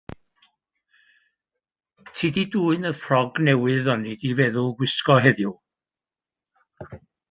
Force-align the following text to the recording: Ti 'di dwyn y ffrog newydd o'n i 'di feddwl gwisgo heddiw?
Ti 2.15 2.31
'di 2.31 2.47
dwyn 2.55 2.89
y 2.93 2.93
ffrog 3.03 3.43
newydd 3.45 3.93
o'n 3.97 4.09
i 4.15 4.17
'di 4.25 4.35
feddwl 4.43 4.75
gwisgo 4.83 5.23
heddiw? 5.29 5.57